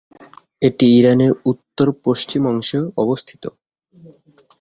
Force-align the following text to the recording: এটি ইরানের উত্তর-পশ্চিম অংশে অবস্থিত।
এটি 0.61 0.85
ইরানের 0.99 1.31
উত্তর-পশ্চিম 1.51 2.41
অংশে 2.45 2.79
অবস্থিত। 2.97 3.43